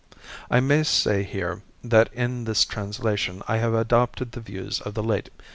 I 0.49 0.61
may 0.61 0.81
say 0.81 1.21
here 1.21 1.61
that 1.83 2.11
in 2.11 2.45
this 2.45 2.65
translation, 2.65 3.43
I 3.47 3.57
have 3.57 3.75
adopted 3.75 4.31
the 4.31 4.39
views 4.41 4.81
of 4.81 4.95
the 4.95 5.03
late 5.03 5.29
M. 5.39 5.45